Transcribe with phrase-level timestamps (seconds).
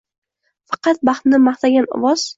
[0.71, 2.21] Faqat baxtni maqtagan ovoz: